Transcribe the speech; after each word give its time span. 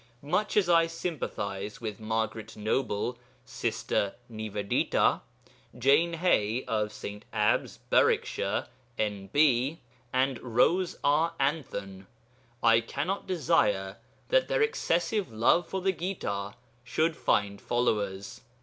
Much 0.23 0.57
as 0.57 0.67
I 0.67 0.87
sympathize 0.87 1.79
with 1.79 1.99
Margaret 1.99 2.57
Noble 2.57 3.19
(Sister 3.45 4.15
Nivedita), 4.31 5.21
Jane 5.77 6.13
Hay 6.13 6.63
(of 6.65 6.91
St. 6.91 7.23
Abb's, 7.31 7.77
Berwickshire, 7.91 8.65
N.B.), 8.97 9.79
and 10.11 10.39
Rose 10.41 10.97
R. 11.03 11.33
Anthon, 11.39 12.07
I 12.63 12.79
cannot 12.81 13.27
desire 13.27 13.97
that 14.29 14.47
their 14.47 14.63
excessive 14.63 15.31
love 15.31 15.67
for 15.67 15.81
the 15.81 15.93
Gita 15.93 16.55
should 16.83 17.15
find 17.15 17.61
followers. 17.61 18.41